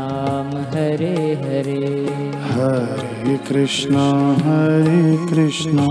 राम 0.00 0.50
हरे 0.72 1.16
हरे। 1.40 1.88
हरे 2.50 3.36
कृष्णा 3.48 4.04
हरे 4.36 5.02
कृष्णा 5.26 5.86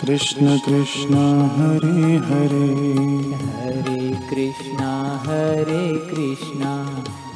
कृष्ण 0.00 0.56
कृष्ण 0.58 1.18
हरे 1.56 2.16
हरे। 2.28 2.68
हरे 3.56 4.00
कृष्णा 4.30 4.92
हरे 5.26 5.84
कृष्णा 6.10 6.72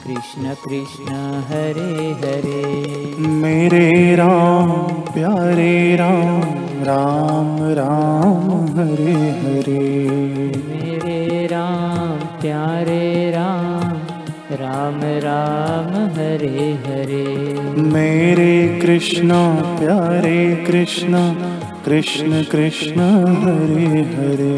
कृष्ण 0.04 0.54
कृष्ण 0.64 1.14
हरे 1.50 2.10
हरे। 2.22 2.64
मेरे 3.42 3.90
राम 4.16 4.72
प्यारे 5.12 5.96
राम 5.96 6.42
राम 6.82 7.56
राम 7.78 8.50
हरे 8.78 9.14
हरे। 9.44 9.84
मेरे 10.68 11.46
राम 11.46 12.18
प्यारे 12.40 13.30
राम 13.30 13.94
राम 14.52 15.00
राम 15.22 16.05
हरे 16.16 16.66
हरे। 16.86 17.24
मेरे 17.82 18.80
कृष्णा 18.82 19.40
प्यारे 19.78 20.64
कृष्णा 20.66 21.22
कृष्ण 21.84 22.42
कृष्ण 22.42 23.00
हरे 23.42 23.88
हरे। 24.12 24.54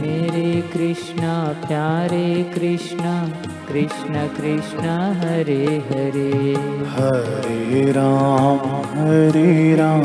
मेरे 0.00 0.60
कृष्णा 0.74 1.34
प्यारे 1.66 2.28
कृष्णा 2.54 3.14
कृष्ण 3.68 4.26
कृष्ण 4.36 4.88
हरे 5.22 5.64
हरे। 5.90 6.30
हरे 6.94 7.92
राम 7.92 8.58
हरे 8.92 9.76
राम 9.76 10.04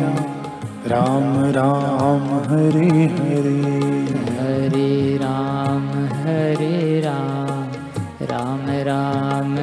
राम 0.87 1.45
राम 1.51 2.27
हरे 2.49 2.89
हरे। 3.17 3.59
हरे 4.39 5.17
राम 5.17 5.60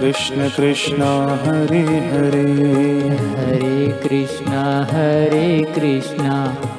कृष्ण 0.00 0.48
कृष्ण 0.48 1.02
हरे 1.42 1.82
हरे। 2.12 2.44
हरे 3.32 3.88
कृष्ण 4.02 4.52
हरे 4.90 5.64
कृष्ण 5.74 6.30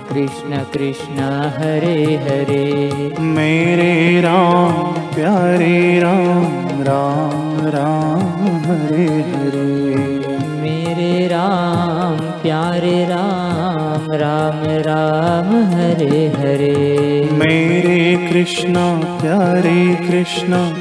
कृष्ण 0.10 0.64
कृष्ण 0.74 1.20
हरे 1.58 2.16
हरे। 2.16 3.12
मेरे 3.20 4.22
राम 4.22 4.72
प्यारे 5.16 6.00
राम 6.00 6.82
राम 6.82 7.68
राम 7.68 8.48
हरे 8.66 9.06
हरे। 9.32 10.38
मेरे 10.62 11.28
राम 11.28 12.18
प्यारे 12.18 13.06
राम 13.06 14.12
राम 14.12 14.64
राम 14.88 15.54
हरे 15.74 16.28
हरे। 16.38 17.30
मेरे 17.32 18.30
कृष्ण 18.32 18.74
प्यारे 19.22 19.96
कृष्णा 20.08 20.72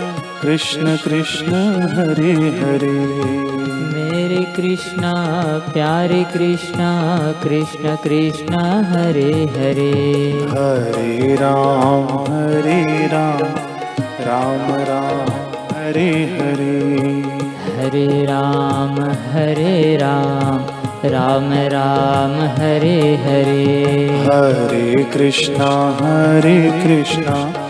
कृष्ण 0.42 0.96
कृष्ण 0.96 1.54
हरे 1.94 2.32
हरे। 2.32 2.92
मेरे 3.94 4.44
कृष्णा 4.56 5.12
प्यारे 5.72 6.22
कृष्णा 6.24 6.90
कृष्ण 7.42 7.96
कृष्ण 7.96 8.60
हरे 8.92 9.32
हरे। 9.56 9.90
हरे 10.52 11.34
राम 11.34 12.08
हरे 12.28 13.06
राम 13.06 13.44
राम 14.28 14.74
राम 14.90 15.30
हरे 15.76 16.10
हरे। 16.40 16.78
हरे 17.76 18.24
राम 18.24 19.00
हरे 19.32 19.96
राम 19.96 20.64
राम 21.04 21.52
राम 21.52 22.40
हरे 22.58 23.00
हरे। 23.16 24.08
हरे 24.24 25.04
कृष्णा 25.04 25.70
हरे 26.00 26.58
कृष्णा 26.82 27.69